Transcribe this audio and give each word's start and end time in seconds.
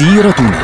سيرتنا 0.00 0.60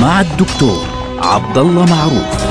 مع 0.00 0.20
الدكتور 0.20 0.86
عبد 1.18 1.58
الله 1.58 1.84
معروف 1.84 2.46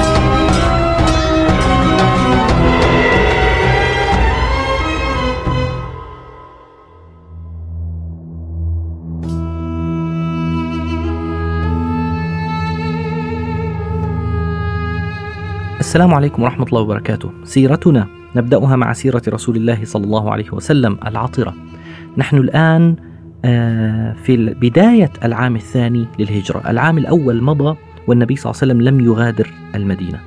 السلام 15.79 16.13
عليكم 16.13 16.43
ورحمة 16.43 16.65
الله 16.65 16.81
وبركاته. 16.81 17.31
سيرتنا 17.43 18.07
نبدأها 18.35 18.75
مع 18.75 18.93
سيرة 18.93 19.21
رسول 19.27 19.55
الله 19.55 19.85
صلى 19.85 20.03
الله 20.03 20.31
عليه 20.31 20.53
وسلم 20.53 20.97
العطرة. 21.05 21.53
نحن 22.17 22.37
الآن 22.37 22.95
في 24.23 24.55
بداية 24.61 25.11
العام 25.23 25.55
الثاني 25.55 26.05
للهجرة، 26.19 26.63
العام 26.69 26.97
الأول 26.97 27.43
مضى 27.43 27.77
والنبي 28.07 28.35
صلى 28.35 28.51
الله 28.51 28.61
عليه 28.61 28.73
وسلم 28.73 28.81
لم 28.81 29.05
يغادر 29.05 29.53
المدينة. 29.75 30.19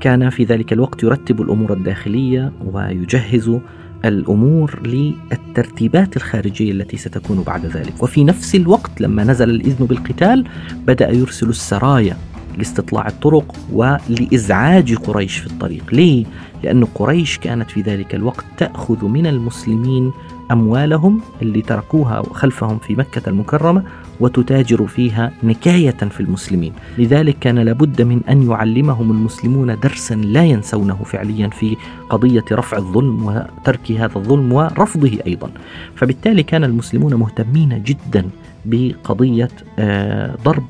كان 0.00 0.30
في 0.30 0.44
ذلك 0.44 0.72
الوقت 0.72 1.02
يرتب 1.02 1.40
الأمور 1.40 1.72
الداخلية 1.72 2.52
ويجهز 2.72 3.58
الأمور 4.04 4.80
للترتيبات 4.84 6.16
الخارجية 6.16 6.72
التي 6.72 6.96
ستكون 6.96 7.42
بعد 7.42 7.66
ذلك، 7.66 8.02
وفي 8.02 8.24
نفس 8.24 8.54
الوقت 8.54 9.00
لما 9.00 9.24
نزل 9.24 9.50
الإذن 9.50 9.86
بالقتال 9.86 10.44
بدأ 10.86 11.10
يرسل 11.10 11.48
السرايا 11.48 12.16
لاستطلاع 12.56 13.06
الطرق 13.06 13.54
ولإزعاج 13.72 14.94
قريش 14.94 15.38
في 15.38 15.46
الطريق. 15.46 15.84
ليه؟ 15.92 16.24
لأن 16.64 16.84
قريش 16.84 17.38
كانت 17.38 17.70
في 17.70 17.80
ذلك 17.80 18.14
الوقت 18.14 18.44
تأخذ 18.58 19.04
من 19.04 19.26
المسلمين 19.26 20.12
أموالهم 20.50 21.20
اللي 21.42 21.62
تركوها 21.62 22.22
خلفهم 22.32 22.78
في 22.78 22.94
مكة 22.94 23.28
المكرمة 23.28 23.82
وتتاجر 24.20 24.86
فيها 24.86 25.32
نكاية 25.42 25.90
في 25.90 26.20
المسلمين. 26.20 26.72
لذلك 26.98 27.38
كان 27.38 27.58
لابد 27.58 28.02
من 28.02 28.20
أن 28.28 28.50
يعلمهم 28.50 29.10
المسلمون 29.10 29.78
درسا 29.80 30.14
لا 30.14 30.44
ينسونه 30.44 30.94
فعليا 31.04 31.48
في 31.48 31.76
قضية 32.10 32.44
رفع 32.52 32.76
الظلم 32.76 33.24
وترك 33.26 33.92
هذا 33.92 34.16
الظلم 34.16 34.52
ورفضه 34.52 35.18
أيضا. 35.26 35.50
فبالتالي 35.94 36.42
كان 36.42 36.64
المسلمون 36.64 37.14
مهتمين 37.14 37.82
جدا 37.82 38.30
بقضية 38.64 39.48
آه، 39.78 40.36
ضرب 40.44 40.64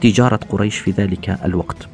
تجارة 0.00 0.40
قريش 0.48 0.78
في 0.78 0.90
ذلك 0.90 1.38
الوقت. 1.44 1.88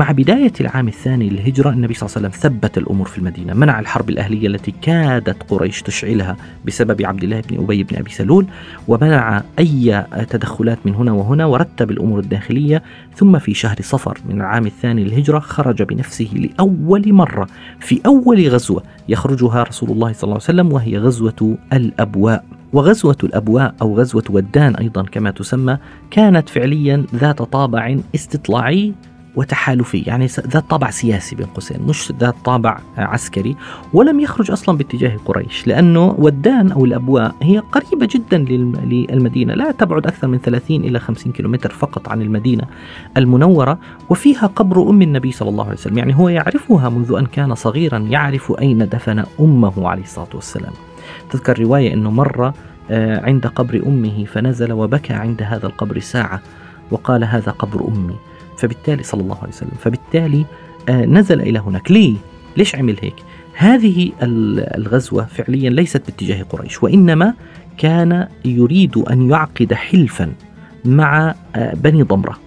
مع 0.00 0.10
بداية 0.10 0.52
العام 0.60 0.88
الثاني 0.88 1.28
للهجرة 1.28 1.70
النبي 1.70 1.94
صلى 1.94 2.06
الله 2.06 2.16
عليه 2.16 2.28
وسلم 2.28 2.40
ثبت 2.40 2.78
الأمور 2.78 3.06
في 3.06 3.18
المدينة. 3.18 3.54
منع 3.54 3.80
الحرب 3.80 4.10
الأهلية 4.10 4.46
التي 4.46 4.74
كادت 4.82 5.50
قريش 5.50 5.82
تشعلها 5.82 6.36
بسبب 6.66 7.02
عبد 7.02 7.24
الله 7.24 7.40
بن 7.40 7.62
أبي 7.62 7.82
بن 7.82 7.96
أبي 7.96 8.10
سلول 8.10 8.46
ومنع 8.88 9.42
أي 9.58 10.04
تدخلات 10.30 10.78
من 10.84 10.94
هنا 10.94 11.12
وهنا 11.12 11.46
ورتب 11.46 11.90
الأمور 11.90 12.18
الداخلية. 12.18 12.82
ثم 13.16 13.38
في 13.38 13.54
شهر 13.54 13.76
صفر 13.80 14.18
من 14.28 14.36
العام 14.36 14.66
الثاني 14.66 15.04
للهجرة 15.04 15.38
خرج 15.38 15.82
بنفسه 15.82 16.30
لأول 16.34 17.12
مرة 17.12 17.46
في 17.80 18.00
أول 18.06 18.48
غزوة 18.48 18.82
يخرجها 19.08 19.62
رسول 19.62 19.90
الله 19.90 20.12
صلى 20.12 20.24
الله 20.24 20.34
عليه 20.34 20.44
وسلم 20.44 20.72
وهي 20.72 20.98
غزوة 20.98 21.58
الأبواء. 21.72 22.44
وغزوة 22.72 23.16
الأبواء 23.24 23.74
أو 23.82 23.98
غزوة 23.98 24.24
ودان 24.30 24.76
أيضا 24.76 25.02
كما 25.02 25.30
تسمى 25.30 25.78
كانت 26.10 26.48
فعليا 26.48 27.04
ذات 27.14 27.42
طابع 27.42 27.96
استطلاعي 28.14 28.92
وتحالفي 29.36 29.98
يعني 29.98 30.26
ذات 30.26 30.70
طابع 30.70 30.90
سياسي 30.90 31.36
بين 31.36 31.46
قوسين 31.46 31.82
مش 31.82 32.12
ذات 32.20 32.34
طابع 32.44 32.80
عسكري 32.98 33.56
ولم 33.92 34.20
يخرج 34.20 34.50
أصلا 34.50 34.78
باتجاه 34.78 35.16
قريش 35.24 35.66
لأنه 35.66 36.14
ودان 36.18 36.72
أو 36.72 36.84
الأبواء 36.84 37.34
هي 37.42 37.58
قريبة 37.58 38.08
جدا 38.10 38.38
للمدينة 38.84 39.54
لا 39.54 39.70
تبعد 39.70 40.06
أكثر 40.06 40.28
من 40.28 40.38
30 40.38 40.76
إلى 40.76 40.98
50 40.98 41.32
كيلومتر 41.32 41.70
فقط 41.70 42.08
عن 42.08 42.22
المدينة 42.22 42.64
المنورة 43.16 43.78
وفيها 44.10 44.46
قبر 44.46 44.90
أم 44.90 45.02
النبي 45.02 45.32
صلى 45.32 45.48
الله 45.48 45.64
عليه 45.64 45.74
وسلم 45.74 45.98
يعني 45.98 46.16
هو 46.16 46.28
يعرفها 46.28 46.88
منذ 46.88 47.14
أن 47.18 47.26
كان 47.26 47.54
صغيرا 47.54 47.98
يعرف 47.98 48.52
أين 48.60 48.88
دفن 48.88 49.24
أمه 49.40 49.88
عليه 49.88 50.02
الصلاة 50.02 50.28
والسلام. 50.34 50.72
تذكر 51.30 51.60
رواية 51.60 51.92
إنه 51.94 52.10
مره 52.10 52.54
آه، 52.90 53.26
عند 53.26 53.46
قبر 53.46 53.82
أمه 53.86 54.24
فنزل 54.24 54.72
وبكى 54.72 55.12
عند 55.12 55.42
هذا 55.42 55.66
القبر 55.66 55.98
ساعة 55.98 56.40
وقال 56.90 57.24
هذا 57.24 57.52
قبر 57.52 57.88
أمي. 57.88 58.16
فبالتالي 58.60 59.02
صلى 59.02 59.20
الله 59.20 59.38
عليه 59.38 59.48
وسلم 59.48 59.70
فبالتالي 59.80 60.44
آه، 60.88 61.04
نزل 61.04 61.40
إلى 61.40 61.58
هناك 61.58 61.90
ليه؟ 61.90 62.14
ليش 62.56 62.76
عمل 62.76 62.96
هيك؟ 63.02 63.14
هذه 63.54 64.12
الغزوة 64.76 65.24
فعليا 65.24 65.70
ليست 65.70 66.02
باتجاه 66.06 66.42
قريش 66.42 66.82
وإنما 66.82 67.34
كان 67.78 68.28
يريد 68.44 68.96
أن 68.96 69.30
يعقد 69.30 69.74
حلفا 69.74 70.32
مع 70.84 71.34
آه، 71.56 71.74
بني 71.74 72.02
ضمرة 72.02 72.38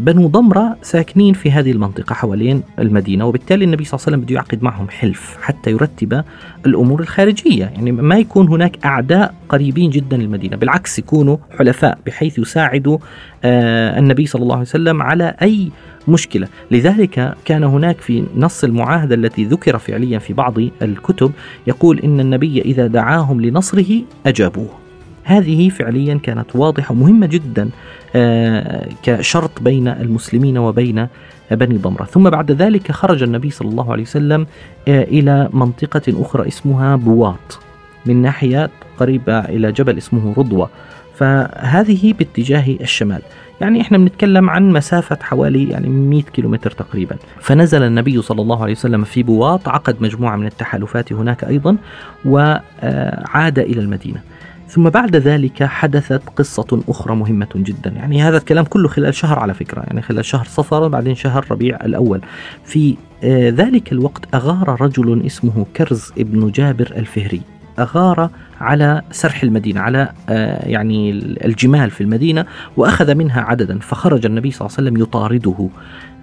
بنو 0.00 0.28
ضمرة 0.28 0.76
ساكنين 0.82 1.34
في 1.34 1.50
هذه 1.50 1.72
المنطقة 1.72 2.14
حوالين 2.14 2.62
المدينة 2.78 3.26
وبالتالي 3.26 3.64
النبي 3.64 3.84
صلى 3.84 3.98
الله 3.98 4.06
عليه 4.06 4.16
وسلم 4.16 4.20
بده 4.24 4.34
يعقد 4.34 4.62
معهم 4.62 4.88
حلف 4.88 5.36
حتى 5.42 5.70
يرتب 5.70 6.24
الأمور 6.66 7.00
الخارجية. 7.00 7.64
يعني 7.64 7.92
ما 7.92 8.18
يكون 8.18 8.48
هناك 8.48 8.84
أعداء 8.84 9.34
قريبين 9.48 9.90
جدا 9.90 10.16
للمدينة 10.16 10.56
بالعكس 10.56 10.98
يكونوا 10.98 11.36
حلفاء 11.58 11.98
بحيث 12.06 12.38
يساعدوا 12.38 12.98
آه 13.44 13.98
النبي 13.98 14.26
صلى 14.26 14.42
الله 14.42 14.54
عليه 14.54 14.62
وسلم 14.62 15.02
على 15.02 15.34
أي 15.42 15.70
مشكلة. 16.08 16.48
لذلك 16.70 17.34
كان 17.44 17.64
هناك 17.64 18.00
في 18.00 18.24
نص 18.36 18.64
المعاهدة 18.64 19.14
التي 19.14 19.44
ذكر 19.44 19.78
فعليا 19.78 20.18
في 20.18 20.32
بعض 20.32 20.58
الكتب 20.82 21.32
يقول 21.66 21.98
إن 21.98 22.20
النبي 22.20 22.60
إذا 22.60 22.86
دعاهم 22.86 23.40
لنصره 23.40 24.02
أجابوه. 24.26 24.85
هذه 25.26 25.68
فعليا 25.68 26.20
كانت 26.22 26.56
واضحة 26.56 26.92
ومهمة 26.92 27.26
جدا 27.26 27.70
آه، 28.16 28.88
كشرط 29.02 29.62
بين 29.62 29.88
المسلمين 29.88 30.58
وبين 30.58 31.08
بني 31.50 31.76
ضمرة. 31.78 32.04
ثم 32.04 32.30
بعد 32.30 32.50
ذلك 32.52 32.92
خرج 32.92 33.22
النبي 33.22 33.50
صلى 33.50 33.68
الله 33.68 33.92
عليه 33.92 34.02
وسلم 34.02 34.46
آه، 34.88 35.02
إلى 35.02 35.48
منطقة 35.52 36.02
أخرى 36.08 36.48
اسمها 36.48 36.96
بواط 36.96 37.58
من 38.06 38.22
ناحية 38.22 38.70
قريبة 38.98 39.38
إلى 39.38 39.72
جبل 39.72 39.98
اسمه 39.98 40.34
رضوة. 40.38 40.70
فهذه 41.14 42.12
باتجاه 42.12 42.76
الشمال. 42.80 43.22
يعني 43.60 43.80
إحنا 43.80 43.98
بنتكلم 43.98 44.50
عن 44.50 44.72
مسافة 44.72 45.18
حوالي 45.22 45.68
يعني 45.68 45.88
100 45.88 46.22
كيلومتر 46.22 46.70
تقريبا. 46.70 47.16
فنزل 47.40 47.82
النبي 47.82 48.22
صلى 48.22 48.42
الله 48.42 48.62
عليه 48.62 48.72
وسلم 48.72 49.04
في 49.04 49.22
بواط 49.22 49.68
عقد 49.68 49.96
مجموعة 50.00 50.36
من 50.36 50.46
التحالفات 50.46 51.12
هناك 51.12 51.44
أيضا 51.44 51.76
وعاد 52.24 53.58
إلى 53.58 53.80
المدينة. 53.80 54.20
ثم 54.68 54.90
بعد 54.90 55.16
ذلك 55.16 55.62
حدثت 55.62 56.22
قصة 56.36 56.82
أخرى 56.88 57.16
مهمة 57.16 57.48
جدا. 57.56 57.90
يعني 57.90 58.22
هذا 58.22 58.36
الكلام 58.36 58.64
كله 58.64 58.88
خلال 58.88 59.14
شهر 59.14 59.38
على 59.38 59.54
فكرة. 59.54 59.80
يعني 59.80 60.02
خلال 60.02 60.24
شهر 60.24 60.44
صفر 60.44 60.88
بعدين 60.88 61.14
شهر 61.14 61.46
ربيع 61.50 61.76
الأول. 61.84 62.20
في 62.64 62.96
آه، 63.24 63.50
ذلك 63.50 63.92
الوقت 63.92 64.34
أغار 64.34 64.76
رجل 64.80 65.26
اسمه 65.26 65.66
كرز 65.76 66.12
ابن 66.18 66.50
جابر 66.50 66.92
الفهري. 66.96 67.40
أغار 67.78 68.30
على 68.60 69.02
سرح 69.10 69.42
المدينة 69.42 69.80
على 69.80 70.12
آه، 70.28 70.68
يعني 70.68 71.10
الجمال 71.44 71.90
في 71.90 72.00
المدينة 72.00 72.46
وأخذ 72.76 73.14
منها 73.14 73.40
عددا. 73.40 73.78
فخرج 73.78 74.26
النبي 74.26 74.50
صلى 74.50 74.66
الله 74.66 74.76
عليه 74.78 74.88
وسلم 74.88 75.02
يطارده. 75.02 75.68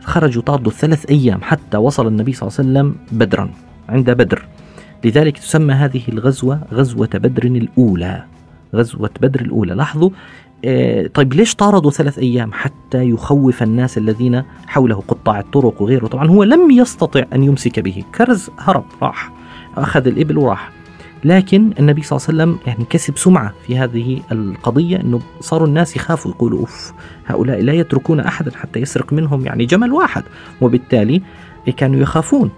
خرج 0.04 0.38
يطارده 0.38 0.72
ثلاث 0.72 1.06
أيام 1.10 1.42
حتى 1.42 1.78
وصل 1.78 2.08
النبي 2.08 2.34
صلى 2.34 2.50
الله 2.50 2.60
عليه 2.60 2.70
وسلم 2.70 2.96
بدرا 3.12 3.50
عند 3.90 4.12
بدر. 4.12 4.46
لذلك 5.06 5.38
تسمى 5.38 5.74
هذه 5.74 6.02
الغزوة 6.10 6.62
غزوة 6.74 7.10
بدر 7.14 7.44
الأولى. 7.44 8.33
غزوة 8.76 9.10
بدر 9.22 9.42
الأولى. 9.42 9.74
لاحظوا 9.74 10.10
آه، 10.66 11.08
طيب 11.08 11.34
ليش 11.34 11.56
طاردوا 11.56 11.92
ثلاث 11.92 12.20
أيام 12.20 12.54
حتى 12.54 13.10
يخوف 13.10 13.64
الناس 13.64 13.98
الذين 13.98 14.44
حوله 14.68 15.04
قطاع 15.08 15.40
الطرق 15.40 15.82
وغيره؟ 15.82 16.08
طبعا 16.08 16.28
هو 16.28 16.44
لم 16.44 16.72
يستطع 16.72 17.24
أن 17.34 17.44
يمسك 17.44 17.80
به. 17.80 18.04
كرز 18.16 18.50
هرب 18.60 18.86
راح 19.02 19.32
أخذ 19.78 20.08
الإبل 20.08 20.38
وراح. 20.38 20.72
لكن 21.24 21.74
النبي 21.80 22.02
صلى 22.04 22.18
الله 22.18 22.28
عليه 22.28 22.54
وسلم 22.54 22.68
يعني 22.68 22.86
كسب 22.90 23.18
سمعة 23.18 23.54
في 23.68 23.78
هذه 23.78 24.22
القضية 24.32 25.02
أنه 25.02 25.20
صاروا 25.40 25.68
الناس 25.68 25.96
يخافوا 25.96 26.32
يقولوا 26.32 26.60
أوف 26.60 26.94
هؤلاء 27.26 27.62
لا 27.62 27.74
يتركون 27.74 28.20
أحدا 28.20 28.52
حتى 28.58 28.80
يسرق 28.80 29.14
منهم 29.14 29.46
يعني 29.46 29.66
جمل 29.66 29.92
واحد. 29.92 30.24
وبالتالي 30.62 31.22
كانوا 31.78 32.00
يخافون. 32.00 32.50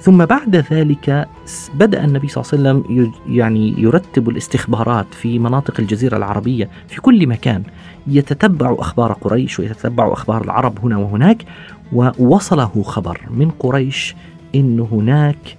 ثم 0.00 0.24
بعد 0.24 0.56
ذلك 0.56 1.28
بدأ 1.74 2.04
النبي 2.04 2.28
صلى 2.28 2.44
الله 2.58 2.70
عليه 2.70 2.80
وسلم 2.80 3.12
يعني 3.28 3.74
يرتب 3.78 4.28
الاستخبارات 4.28 5.14
في 5.14 5.38
مناطق 5.38 5.80
الجزيرة 5.80 6.16
العربية 6.16 6.70
في 6.88 7.00
كل 7.00 7.26
مكان. 7.26 7.62
يتتبع 8.06 8.76
أخبار 8.78 9.12
قريش 9.12 9.58
ويتتبع 9.58 10.12
أخبار 10.12 10.44
العرب 10.44 10.78
هنا 10.84 10.96
وهناك 10.96 11.44
ووصله 11.92 12.82
خبر 12.82 13.20
من 13.30 13.50
قريش 13.50 14.14
أن 14.54 14.80
هناك 14.80 15.56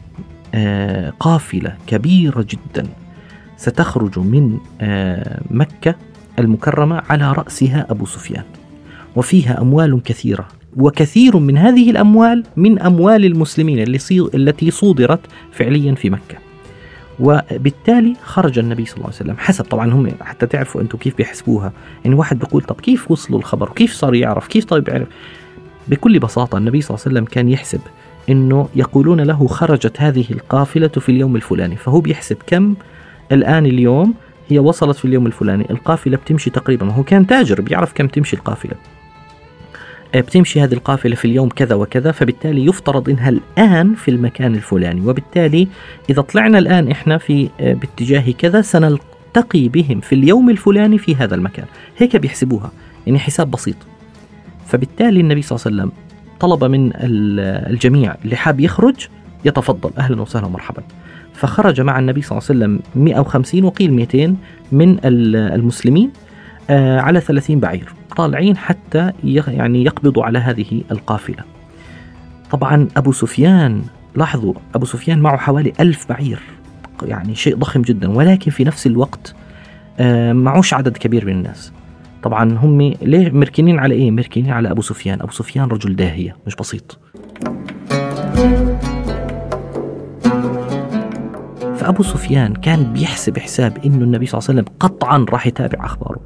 آه، 0.55 1.13
قافلة 1.19 1.75
كبيرة 1.87 2.45
جدا 2.49 2.87
ستخرج 3.57 4.19
من 4.19 4.57
آه، 4.81 5.41
مكة 5.51 5.95
المكرمة 6.39 7.01
على 7.09 7.31
رأسها 7.31 7.85
أبو 7.89 8.05
سفيان. 8.05 8.43
وفيها 9.15 9.61
أموال 9.61 10.03
كثيرة. 10.03 10.47
وكثير 10.75 11.37
من 11.37 11.57
هذه 11.57 11.91
الأموال 11.91 12.43
من 12.55 12.79
أموال 12.79 13.25
المسلمين 13.25 13.79
التي 14.33 14.71
صودرت 14.71 15.19
فعليا 15.51 15.95
في 15.95 16.09
مكة. 16.09 16.37
وبالتالي 17.19 18.13
خرج 18.23 18.59
النبي 18.59 18.85
صلى 18.85 18.95
الله 18.95 19.05
عليه 19.05 19.15
وسلم. 19.15 19.35
حسب 19.37 19.65
طبعا 19.65 19.93
هم 19.93 20.11
حتى 20.21 20.45
تعرفوا 20.45 20.81
أنتم 20.81 20.97
كيف 20.97 21.17
بيحسبوها. 21.17 21.73
يعني 22.05 22.15
واحد 22.15 22.39
بيقول 22.39 22.61
طب 22.61 22.81
كيف 22.81 23.11
وصلوا 23.11 23.39
الخبر؟ 23.39 23.69
كيف 23.69 23.93
صار 23.93 24.15
يعرف؟ 24.15 24.47
كيف 24.47 24.65
طيب 24.65 24.89
يعرف؟ 24.89 25.07
بكل 25.87 26.19
بساطة 26.19 26.57
النبي 26.57 26.81
صلى 26.81 26.95
الله 26.95 27.05
عليه 27.05 27.15
وسلم 27.15 27.25
كان 27.25 27.49
يحسب 27.49 27.79
إنه 28.29 28.69
يقولون 28.75 29.21
له 29.21 29.47
خرجت 29.47 30.01
هذه 30.01 30.25
القافلة 30.31 30.87
في 30.87 31.09
اليوم 31.09 31.35
الفلاني. 31.35 31.75
فهو 31.75 32.01
بيحسب 32.01 32.37
كم 32.47 32.75
الآن 33.31 33.65
اليوم 33.65 34.13
هي 34.49 34.59
وصلت 34.59 34.97
في 34.97 35.05
اليوم 35.05 35.27
الفلاني. 35.27 35.65
القافلة 35.69 36.17
بتمشي 36.17 36.49
تقريبا. 36.49 36.91
هو 36.91 37.03
كان 37.03 37.27
تاجر 37.27 37.61
بيعرف 37.61 37.93
كم 37.93 38.07
تمشي 38.07 38.35
القافلة. 38.35 38.73
بتمشي 40.21 40.61
هذه 40.61 40.73
القافلة 40.73 41.15
في 41.15 41.25
اليوم 41.25 41.49
كذا 41.49 41.75
وكذا 41.75 42.11
فبالتالي 42.11 42.65
يفترض 42.65 43.09
إنها 43.09 43.29
الآن 43.29 43.95
في 43.95 44.11
المكان 44.11 44.55
الفلاني 44.55 45.01
وبالتالي 45.01 45.67
إذا 46.09 46.21
طلعنا 46.21 46.57
الآن 46.59 46.91
إحنا 46.91 47.17
في 47.17 47.49
آه، 47.59 47.73
باتجاه 47.73 48.31
كذا 48.31 48.61
سنلتقي 48.61 49.67
بهم 49.67 49.99
في 49.99 50.15
اليوم 50.15 50.49
الفلاني 50.49 50.97
في 50.97 51.15
هذا 51.15 51.35
المكان. 51.35 51.65
هيك 51.97 52.15
بيحسبوها 52.15 52.71
يعني 53.07 53.19
حساب 53.19 53.51
بسيط. 53.51 53.75
فبالتالي 54.67 55.19
النبي 55.19 55.41
صلى 55.41 55.55
الله 55.55 55.65
عليه 55.67 55.75
وسلم 55.75 55.91
طلب 56.39 56.63
من 56.63 56.91
الجميع 57.69 58.15
اللي 58.25 58.35
حاب 58.35 58.59
يخرج 58.59 59.07
يتفضل 59.45 59.91
أهلا 59.97 60.21
وسهلا 60.21 60.45
ومرحبا. 60.45 60.83
فخرج 61.33 61.81
مع 61.81 61.99
النبي 61.99 62.21
صلى 62.21 62.37
الله 62.37 62.49
عليه 62.49 62.59
وسلم 62.59 63.03
150 63.03 63.63
وقيل 63.63 63.93
200 63.93 64.35
من 64.71 64.97
المسلمين 65.05 66.11
آه، 66.69 66.99
على 66.99 67.19
30 67.21 67.59
بعير. 67.59 67.96
طالعين 68.17 68.57
حتى 68.57 69.11
يعني 69.23 69.83
يقبضوا 69.83 70.23
على 70.23 70.39
هذه 70.39 70.81
القافلة. 70.91 71.43
طبعا 72.51 72.87
أبو 72.97 73.11
سفيان 73.11 73.81
لاحظوا 74.15 74.53
أبو 74.75 74.85
سفيان 74.85 75.19
معه 75.19 75.37
حوالي 75.37 75.73
ألف 75.79 76.09
بعير 76.09 76.39
يعني 77.03 77.35
شيء 77.35 77.55
ضخم 77.55 77.81
جدا 77.81 78.09
ولكن 78.09 78.51
في 78.51 78.63
نفس 78.63 78.87
الوقت 78.87 79.35
آه، 79.99 80.33
معوش 80.33 80.73
عدد 80.73 80.97
كبير 80.97 81.25
من 81.25 81.31
الناس. 81.31 81.71
طبعا 82.23 82.57
هم 82.57 82.81
ليه 83.01 83.31
مركنين 83.31 83.79
على 83.79 83.95
إيه؟ 83.95 84.11
مركنين 84.11 84.51
على 84.51 84.71
أبو 84.71 84.81
سفيان. 84.81 85.21
أبو 85.21 85.31
سفيان 85.31 85.67
رجل 85.67 85.95
داهية 85.95 86.35
مش 86.47 86.55
بسيط. 86.55 86.99
فأبو 91.87 92.03
سفيان 92.03 92.53
كان 92.53 92.93
بيحسب 92.93 93.37
حساب 93.37 93.77
إنه 93.85 94.03
النبي 94.03 94.25
صلى 94.25 94.39
الله 94.39 94.49
عليه 94.49 94.61
وسلم 94.61 94.75
قطعا 94.79 95.25
راح 95.29 95.47
يتابع 95.47 95.85
أخباره. 95.85 96.19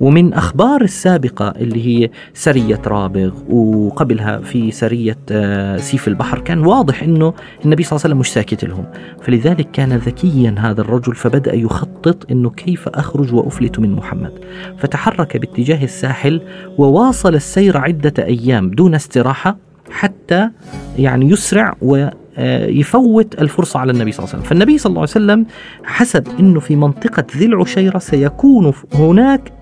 ومن 0.00 0.32
أخبار 0.32 0.82
السابقة 0.82 1.48
اللي 1.48 1.86
هي 1.86 2.10
سرية 2.32 2.82
رابغ 2.86 3.32
وقبلها 3.48 4.38
في 4.38 4.70
سرية 4.70 5.18
آه، 5.30 5.76
سيف 5.76 6.08
البحر 6.08 6.38
كان 6.38 6.66
واضح 6.66 7.02
إنه 7.02 7.34
النبي 7.64 7.82
صلى 7.82 7.96
الله 7.96 8.04
عليه 8.04 8.14
وسلم 8.14 8.18
مش 8.18 8.32
ساكت 8.32 8.64
لهم. 8.64 8.84
فلذلك 9.22 9.70
كان 9.70 9.92
ذكيا 9.92 10.54
هذا 10.58 10.80
الرجل 10.80 11.14
فبدأ 11.14 11.54
يخطط 11.54 12.30
إنه 12.30 12.50
كيف 12.50 12.88
أخرج 12.88 13.34
وأفلت 13.34 13.78
من 13.78 13.92
محمد. 13.92 14.32
فتحرك 14.78 15.36
باتجاه 15.36 15.84
الساحل 15.84 16.40
وواصل 16.78 17.34
السير 17.34 17.76
عدة 17.76 18.24
أيام 18.24 18.70
دون 18.70 18.94
استراحة 18.94 19.56
حتى 19.90 20.50
يعني 20.98 21.30
يسرع 21.30 21.76
و 21.82 22.08
يفوت 22.68 23.40
الفرصة 23.40 23.80
على 23.80 23.92
النبي 23.92 24.12
صلى 24.12 24.24
الله 24.24 24.34
عليه 24.34 24.44
وسلم. 24.44 24.58
فالنبي 24.58 24.78
صلى 24.78 24.90
الله 24.90 25.00
عليه 25.00 25.10
وسلم 25.10 25.46
حسب 25.84 26.28
أنه 26.40 26.60
في 26.60 26.76
منطقة 26.76 27.24
ذي 27.36 27.46
العشيرة 27.46 27.98
سيكون 27.98 28.72
هناك 28.94 29.52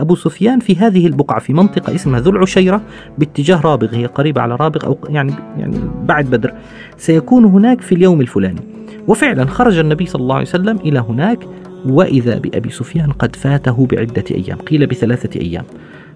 أبو 0.00 0.14
سفيان 0.14 0.60
في 0.60 0.76
هذه 0.76 1.06
البقعة 1.06 1.40
في 1.40 1.52
منطقة 1.52 1.94
اسمها 1.94 2.20
ذو 2.20 2.30
العشيرة 2.30 2.82
باتجاه 3.18 3.60
رابغ 3.60 3.94
هي 3.94 4.06
قريبة 4.06 4.40
على 4.40 4.56
رابغ 4.56 4.86
أو 4.86 4.98
يعني 5.08 5.32
يعني 5.58 5.76
بعد 6.04 6.24
بدر. 6.24 6.54
سيكون 6.96 7.44
هناك 7.44 7.80
في 7.80 7.94
اليوم 7.94 8.20
الفلاني. 8.20 8.60
وفعلا 9.08 9.44
خرج 9.46 9.78
النبي 9.78 10.06
صلى 10.06 10.22
الله 10.22 10.34
عليه 10.34 10.46
وسلم 10.46 10.76
إلى 10.76 10.98
هناك 10.98 11.38
وإذا 11.86 12.38
بأبي 12.38 12.70
سفيان 12.70 13.12
قد 13.12 13.36
فاته 13.36 13.86
بعدة 13.86 14.24
أيام 14.30 14.58
قيل 14.58 14.86
بثلاثة 14.86 15.40
أيام. 15.40 15.64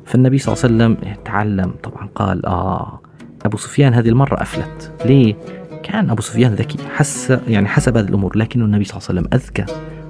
فالنبي 0.05 0.39
صلى 0.39 0.55
الله 0.55 0.65
عليه 0.85 0.95
وسلم 0.95 1.15
تعلم 1.25 1.73
طبعا 1.83 2.09
قال 2.15 2.47
آه 2.47 3.01
أبو 3.45 3.57
سفيان 3.57 3.95
هذه 3.95 4.09
المرة 4.09 4.43
أفلت. 4.43 4.93
ليه؟ 5.05 5.37
كان 5.83 6.11
أبو 6.11 6.23
سفيان 6.23 6.55
ذكي 6.55 6.79
حس 6.95 7.39
يعني 7.49 7.69
حسب 7.69 7.97
هذه 7.97 8.09
الأمور 8.09 8.39
لكن 8.39 8.63
النبي 8.63 8.85
صلى 8.85 8.97
الله 8.97 9.09
عليه 9.09 9.21
وسلم 9.21 9.41
أذكى. 9.41 9.65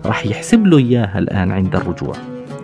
راح 0.06 0.26
يحسب 0.26 0.66
له 0.66 0.78
إياها 0.78 1.18
الآن 1.18 1.52
عند 1.52 1.76
الرجوع 1.76 2.14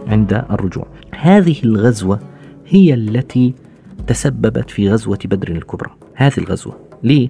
عند 0.08 0.44
الرجوع. 0.50 0.86
هذه 1.20 1.56
الغزوة 1.64 2.20
هي 2.66 2.94
التي 2.94 3.54
تسببت 4.06 4.70
في 4.70 4.90
غزوة 4.90 5.18
بدر 5.24 5.48
الكبرى. 5.48 5.90
هذه 6.14 6.38
الغزوة. 6.38 6.76
ليه؟ 7.02 7.28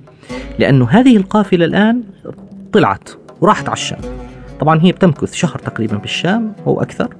لأنه 0.58 0.88
هذه 0.90 1.16
القافلة 1.16 1.64
الآن 1.64 2.02
طلعت 2.72 3.08
وراحت 3.40 3.68
على 3.68 3.76
الشام. 3.76 3.98
طبعا 4.60 4.80
هي 4.82 4.92
بتمكث 4.92 5.34
شهر 5.34 5.58
تقريبا 5.58 5.96
بالشام 5.96 6.52
أو 6.66 6.82
أكثر 6.82 7.14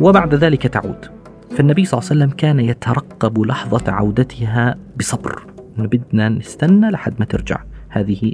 وبعد 0.00 0.34
ذلك 0.34 0.66
تعود. 0.66 1.06
فالنبي 1.56 1.84
صلى 1.84 1.98
الله 1.98 2.10
عليه 2.10 2.20
وسلم 2.20 2.36
كان 2.36 2.60
يترقب 2.60 3.38
لحظة 3.46 3.92
عودتها 3.92 4.76
بصبر. 4.98 5.42
بدنا 5.86 6.28
نستنى 6.28 6.90
لحد 6.90 7.14
ما 7.18 7.24
ترجع 7.24 7.62
هذه 7.88 8.32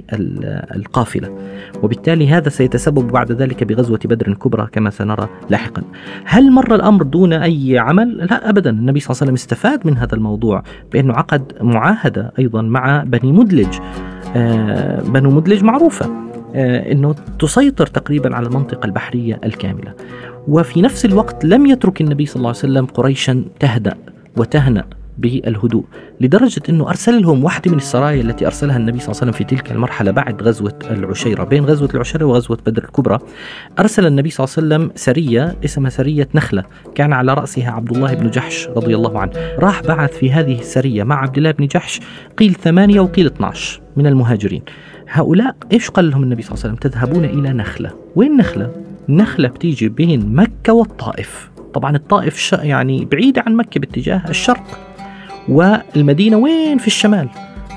القافلة. 0.75 1.37
وبالتالي 1.83 2.27
هذا 2.27 2.49
سيتسبب 2.49 3.07
بعد 3.07 3.31
ذلك 3.31 3.63
بغزوة 3.63 3.99
بدر 4.05 4.27
الكبرى 4.27 4.67
كما 4.71 4.89
سنرى 4.89 5.29
لاحقا. 5.49 5.81
هل 6.25 6.51
مر 6.51 6.75
الأمر 6.75 7.03
دون 7.03 7.33
أي 7.33 7.77
عمل؟ 7.77 8.17
لا 8.17 8.49
أبدا. 8.49 8.69
النبي 8.69 8.99
صلى 8.99 9.09
الله 9.11 9.21
عليه 9.21 9.31
وسلم 9.31 9.33
استفاد 9.33 9.87
من 9.87 9.97
هذا 9.97 10.15
الموضوع 10.15 10.63
بأنه 10.93 11.13
عقد 11.13 11.53
معاهدة 11.61 12.31
أيضا 12.39 12.61
مع 12.61 13.03
بني 13.03 13.31
مدلج. 13.31 13.79
آه 14.35 15.01
بنو 15.01 15.31
مدلج 15.31 15.63
معروفة 15.63 16.05
آه 16.55 16.91
أنه 16.91 17.15
تسيطر 17.39 17.87
تقريبا 17.87 18.35
على 18.35 18.47
المنطقة 18.47 18.85
البحرية 18.85 19.39
الكاملة. 19.43 19.93
وفي 20.47 20.81
نفس 20.81 21.05
الوقت 21.05 21.45
لم 21.45 21.65
يترك 21.65 22.01
النبي 22.01 22.25
صلى 22.25 22.35
الله 22.35 22.49
عليه 22.49 22.59
وسلم 22.59 22.85
قريشا 22.85 23.43
تهدأ 23.59 23.95
وتهنأ. 24.37 24.83
بالهدوء 25.17 25.83
لدرجة 26.21 26.61
أنه 26.69 26.89
أرسل 26.89 27.21
لهم 27.21 27.43
واحدة 27.43 27.71
من 27.71 27.77
السرايا 27.77 28.21
التي 28.21 28.45
أرسلها 28.45 28.77
النبي 28.77 28.99
صلى 28.99 29.11
الله 29.11 29.21
عليه 29.21 29.31
وسلم 29.31 29.47
في 29.47 29.55
تلك 29.55 29.71
المرحلة 29.71 30.11
بعد 30.11 30.43
غزوة 30.43 30.79
العشيرة 30.91 31.43
بين 31.43 31.65
غزوة 31.65 31.89
العشيرة 31.93 32.25
وغزوة 32.25 32.57
بدر 32.65 32.83
الكبرى. 32.83 33.19
أرسل 33.79 34.05
النبي 34.05 34.29
صلى 34.29 34.45
الله 34.45 34.55
عليه 34.57 34.85
وسلم 34.85 34.91
سرية 34.95 35.55
اسمها 35.65 35.89
سرية 35.89 36.29
نخلة 36.35 36.63
كان 36.95 37.13
على 37.13 37.33
رأسها 37.33 37.71
عبد 37.71 37.95
الله 37.95 38.13
بن 38.13 38.29
جحش 38.29 38.67
رضي 38.67 38.95
الله 38.95 39.19
عنه. 39.19 39.31
راح 39.59 39.83
بعث 39.83 40.17
في 40.17 40.31
هذه 40.31 40.59
السرية 40.59 41.03
مع 41.03 41.21
عبد 41.21 41.37
الله 41.37 41.51
بن 41.51 41.67
جحش 41.67 41.99
قيل 42.37 42.53
ثمانية 42.53 42.99
وقيل 42.99 43.25
12 43.25 43.81
من 43.97 44.07
المهاجرين. 44.07 44.61
هؤلاء 45.09 45.55
إيش 45.71 45.89
قال 45.89 46.09
لهم 46.09 46.23
النبي 46.23 46.41
صلى 46.41 46.51
الله 46.51 46.63
عليه 46.63 46.73
وسلم؟ 46.73 46.91
تذهبون 46.91 47.25
إلى 47.25 47.53
نخلة. 47.53 47.91
وين 48.15 48.37
نخلة؟ 48.37 48.71
نخلة 49.09 49.47
بتيجي 49.47 49.89
بين 49.89 50.35
مكة 50.35 50.73
والطائف. 50.73 51.49
طبعا 51.73 51.95
الطائف 51.95 52.53
يعني 52.53 53.05
بعيده 53.05 53.43
عن 53.47 53.55
مكة 53.55 53.79
باتجاه 53.79 54.21
الشرق. 54.29 54.79
والمدينة 55.49 56.37
وين؟ 56.37 56.77
في 56.77 56.87
الشمال. 56.87 57.29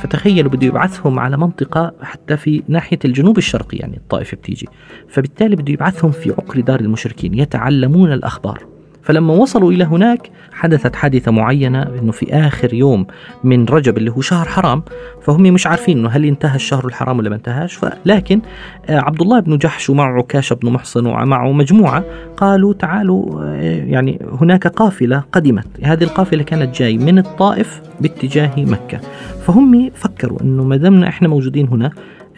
فتخيلوا 0.03 0.50
بده 0.50 0.67
يبعثهم 0.67 1.19
على 1.19 1.37
منطقة 1.37 1.93
حتى 2.03 2.37
في 2.37 2.62
ناحية 2.69 2.99
الجنوب 3.05 3.39
الشرقي 3.39 3.77
يعني 3.77 3.97
الطائفة 3.97 4.37
بتيجي. 4.37 4.69
فبالتالي 5.09 5.57
بده 5.57 5.73
يبعثهم 5.73 6.11
في 6.11 6.31
عقر 6.31 6.61
دار 6.61 6.81
المشركين 6.81 7.35
يتعلمون 7.35 8.12
الأخبار. 8.12 8.70
فلما 9.02 9.35
وصلوا 9.35 9.73
إلى 9.73 9.85
هناك 9.85 10.30
حدثت 10.52 10.97
حادثة 10.97 11.33
معينة 11.33 11.83
أنه 11.83 12.12
في 12.12 12.35
آخر 12.35 12.75
يوم 12.75 13.07
من 13.45 13.64
رجب 13.64 13.99
اللي 13.99 14.11
هو 14.11 14.21
شهر 14.21 14.47
حرام 14.49 14.83
فهم 15.23 15.42
مش 15.42 15.66
عارفين 15.66 15.99
أنه 15.99 16.09
هل 16.09 16.25
انتهى 16.25 16.57
الشهر 16.57 16.87
الحرام 16.87 17.19
ولا 17.19 17.30
ما 17.30 17.37
انتهاش. 17.37 17.80
لكن 18.07 18.40
آه، 18.88 18.99
عبد 18.99 19.21
الله 19.21 19.40
بن 19.40 19.59
جحش 19.59 19.90
ومعه 19.90 20.19
عكاشة 20.19 20.54
بن 20.54 20.71
محصن 20.71 21.07
ومعه 21.07 21.52
مجموعة 21.52 22.04
قالوا 22.37 22.73
تعالوا 22.75 23.42
آه، 23.45 23.85
يعني 23.85 24.19
هناك 24.40 24.66
قافلة 24.66 25.23
قدمت. 25.33 25.66
هذه 25.83 26.04
القافلة 26.04 26.42
كانت 26.42 26.76
جاي 26.76 26.99
من 26.99 27.19
الطائف 27.19 27.80
باتجاه 28.00 28.50
مكة. 28.57 29.00
فهم 29.47 29.90
فكروا 29.95 30.42
أنه 30.42 30.64
ما 30.64 30.76
دامنا 30.76 31.09
إحنا 31.09 31.28
موجودين 31.28 31.69
هنا 31.69 31.90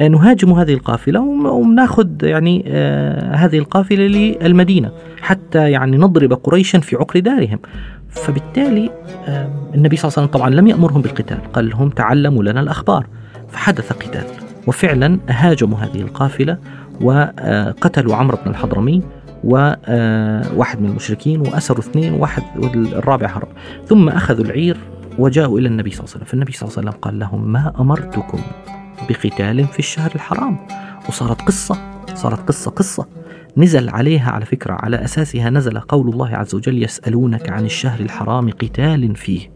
نهاجم 0.09 0.53
هذه 0.53 0.75
القافلة 0.75 1.21
وناخذ 1.21 2.09
يعني 2.23 2.65
آه 2.67 3.35
هذه 3.35 3.59
القافلة 3.59 4.07
للمدينة 4.07 4.93
حتى 5.21 5.71
يعني 5.71 5.97
نضرب 5.97 6.33
قريشا 6.33 6.79
في 6.79 6.97
عقر 6.97 7.21
دارهم. 7.21 7.59
فبالتالي 8.09 8.91
آه 9.29 9.51
النبي 9.75 9.97
صلى 9.97 10.09
الله 10.09 10.19
عليه 10.19 10.29
وسلم 10.29 10.41
طبعا 10.41 10.51
لم 10.51 10.67
يأمرهم 10.67 11.03
بالقتال 11.03 11.53
قال 11.53 11.71
لهم 11.71 11.89
تعلموا 11.89 12.45
لنا 12.45 12.61
الأخبار. 12.61 13.07
فحدث 13.49 13.93
قتال 13.93 14.25
وفعلا 14.67 15.19
هاجموا 15.29 15.79
هذه 15.79 16.01
القافلة 16.01 16.59
وقتلوا 17.01 18.15
عمرو 18.15 18.39
بن 18.45 18.51
الحضرمي 18.51 19.03
وواحد 19.45 20.81
من 20.81 20.89
المشركين 20.91 21.41
وأسروا 21.41 21.81
اثنين 21.81 22.15
وواحد 22.15 22.43
والرابع 22.57 23.27
هرب. 23.27 23.49
ثم 23.87 24.09
أخذوا 24.09 24.45
العير 24.45 24.77
وجاءوا 25.19 25.59
إلى 25.59 25.69
النبي 25.69 25.91
صلى 25.91 25.99
الله 26.01 26.11
عليه 26.11 26.17
وسلم. 26.17 26.25
فالنبي 26.25 26.53
صلى 26.53 26.69
الله 26.69 26.79
عليه 26.79 26.89
وسلم 26.89 27.01
قال 27.01 27.19
لهم 27.19 27.53
ما 27.53 27.73
أمرتكم 27.81 28.39
بقتال 29.09 29.65
في 29.65 29.79
الشهر 29.79 30.11
الحرام. 30.15 30.59
وصارت 31.09 31.43
قصة 31.43 31.79
صارت 32.15 32.49
قصة 32.49 32.71
قصة. 32.71 33.07
نزل 33.57 33.89
عليها 33.89 34.31
على 34.31 34.45
فكرة 34.45 34.73
على 34.73 35.05
أساسها 35.05 35.51
نزل 35.51 35.81
قول 35.81 36.09
الله 36.09 36.37
عز 36.37 36.55
وجل 36.55 36.83
يسألونك 36.83 37.51
عن 37.51 37.65
الشهر 37.65 38.01
الحرام 38.01 38.51
قتال 38.51 39.17
فيه. 39.17 39.53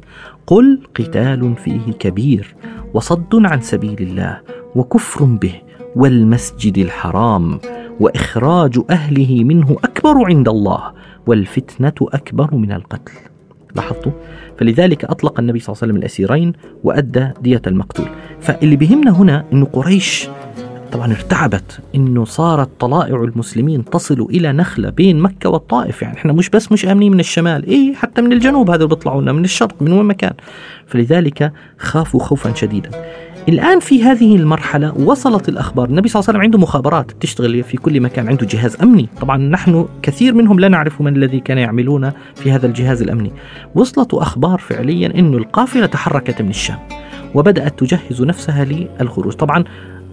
قل 0.46 0.80
قتال 0.94 1.56
فيه 1.64 1.92
كبير 1.92 2.54
وصد 2.94 3.34
عن 3.34 3.60
سبيل 3.60 4.02
الله 4.02 4.40
وكفر 4.74 5.24
به 5.24 5.54
والمسجد 5.96 6.78
الحرام 6.78 7.60
وإخراج 8.00 8.80
أهله 8.90 9.44
منه 9.44 9.76
أكبر 9.84 10.26
عند 10.26 10.48
الله 10.48 10.92
والفتنة 11.26 11.94
أكبر 12.00 12.54
من 12.54 12.72
القتل. 12.72 13.12
لاحظتوا؟ 13.76 14.12
فلذلك 14.59 15.04
أطلق 15.04 15.40
النبي 15.40 15.61
صلى 15.61 15.73
الله 15.73 15.78
عليه 15.83 15.92
وسلم 15.92 16.02
الأسيرين 16.02 16.52
وأدى 16.85 17.28
دية 17.40 17.62
المقتول. 17.66 18.06
فاللي 18.40 18.76
بهمنا 18.76 19.11
هنا 19.11 19.45
إنه 19.52 19.66
قريش 19.73 20.28
طبعا 20.92 21.12
ارتعبت 21.12 21.80
إنه 21.95 22.25
صارت 22.25 22.68
طلائع 22.80 23.25
المسلمين 23.25 23.85
تصل 23.85 24.21
إلى 24.30 24.52
نخلة 24.52 24.90
بين 24.90 25.18
مكة 25.18 25.50
والطائف. 25.50 26.02
يعني 26.02 26.16
إحنا 26.16 26.33
مش 26.33 26.50
بس 26.50 26.73
مش 26.73 26.87
آمنين 26.87 27.12
من 27.12 27.21
الشمال 27.21 27.66
إيه 27.66 27.95
حتى 27.95 28.23
من 28.23 28.33
الجنوب 28.33 28.71
هذا 28.71 28.85
بيطلعوا 28.85 29.23
لنا 29.23 29.33
من 29.33 29.45
الشرق 29.45 29.83
من 29.83 29.92
وين 29.92 30.02
ما 30.02 30.12
كان. 30.12 30.35
فلذلك 30.87 31.52
خافوا 31.78 32.21
خوفا 32.21 32.54
شديدا. 32.54 32.90
الآن 33.48 33.80
في 33.80 34.02
هذه 34.02 34.36
المرحلة 34.36 34.98
وصلت 34.98 35.48
الأخبار. 35.48 35.88
النبي 35.88 36.08
صلى 36.08 36.20
الله 36.20 36.28
عليه 36.28 36.38
وسلم 36.38 36.42
عنده 36.42 36.58
مخابرات 36.58 37.12
تشتغل 37.20 37.62
في 37.62 37.76
كل 37.76 38.00
مكان 38.00 38.28
عنده 38.28 38.46
جهاز 38.46 38.76
أمني. 38.82 39.08
طبعا 39.20 39.36
نحن 39.36 39.88
كثير 40.02 40.34
منهم 40.34 40.60
لا 40.60 40.68
نعرف 40.68 41.00
من 41.00 41.16
الذي 41.16 41.40
كان 41.40 41.58
يعملون 41.58 42.10
في 42.34 42.52
هذا 42.52 42.66
الجهاز 42.66 43.02
الأمني. 43.02 43.32
وصلت 43.74 44.14
أخبار 44.14 44.58
فعليا 44.58 45.18
أن 45.18 45.34
القافلة 45.34 45.86
تحركت 45.86 46.42
من 46.42 46.48
الشام 46.48 46.78
وبدأت 47.34 47.78
تجهز 47.78 48.22
نفسها 48.22 48.64
للخروج. 48.64 49.32
طبعا 49.32 49.64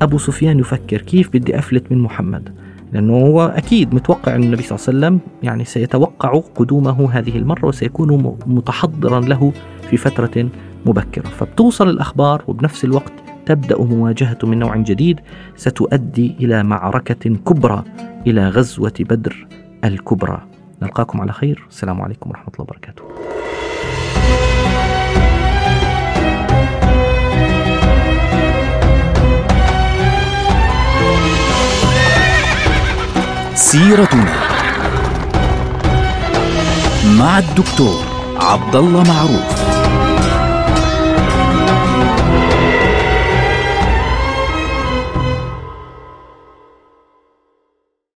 أبو 0.01 0.17
سفيان 0.17 0.59
يفكر 0.59 1.01
كيف 1.01 1.29
بدي 1.33 1.59
أفلت 1.59 1.91
من 1.91 1.97
محمد 1.97 2.49
لأنه 2.93 3.13
هو 3.13 3.41
أكيد 3.41 3.95
متوقع 3.95 4.35
أن 4.35 4.43
النبي 4.43 4.63
صلى 4.63 4.77
الله 4.77 4.87
عليه 4.87 5.17
وسلم 5.17 5.19
يعني 5.43 5.65
سيتوقع 5.65 6.41
قدومه 6.55 7.11
هذه 7.11 7.37
المرة 7.37 7.65
وسيكون 7.65 8.37
متحضرا 8.45 9.19
له 9.19 9.53
في 9.89 9.97
فترة 9.97 10.49
مبكرة. 10.85 11.23
فبتوصل 11.23 11.89
الأخبار 11.89 12.43
وبنفس 12.47 12.85
الوقت 12.85 13.13
تبدأ 13.45 13.81
مواجهة 13.81 14.37
من 14.43 14.59
نوع 14.59 14.75
جديد 14.77 15.19
ستؤدي 15.55 16.35
إلى 16.39 16.63
معركة 16.63 17.29
كبرى 17.29 17.83
إلى 18.27 18.49
غزوة 18.49 18.93
بدر 18.99 19.47
الكبرى. 19.83 20.41
نلقاكم 20.81 21.21
على 21.21 21.31
خير. 21.33 21.65
السلام 21.69 22.01
عليكم 22.01 22.29
ورحمة 22.29 22.53
الله 22.53 22.61
وبركاته. 22.61 23.03
سيرتنا 33.55 34.33
مع 37.19 37.39
الدكتور 37.39 38.03
عبد 38.37 38.75
الله 38.75 39.03
معروف. 39.03 39.72